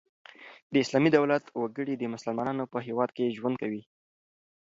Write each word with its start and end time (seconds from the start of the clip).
د 0.73 0.75
اسلامي 0.83 1.09
دولت 1.17 1.43
وګړي 1.59 1.95
د 1.97 2.03
مسلمانانو 2.13 2.63
په 2.71 2.77
هيواد 2.87 3.09
کښي 3.17 3.35
ژوند 3.37 3.55
کوي. 3.61 3.83